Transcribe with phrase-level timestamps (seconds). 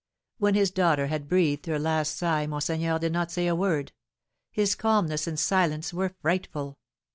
[0.39, 3.91] When his daughter had breathed her last sigh, monseigneur did not say a word;
[4.49, 6.79] his calmness and silence were frightful.